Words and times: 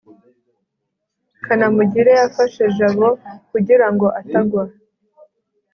kanamugire 1.43 2.11
yafashe 2.19 2.63
jabo 2.77 3.07
kugira 3.49 3.87
ngo 3.93 4.07
atagwa 4.19 4.63